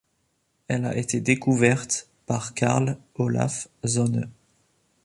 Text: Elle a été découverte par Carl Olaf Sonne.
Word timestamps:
Elle 0.67 0.85
a 0.87 0.97
été 0.97 1.21
découverte 1.21 2.09
par 2.25 2.55
Carl 2.55 2.97
Olaf 3.13 3.67
Sonne. 3.85 4.31